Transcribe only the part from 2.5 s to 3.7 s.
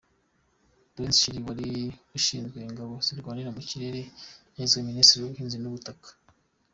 ingabo zirwanira mu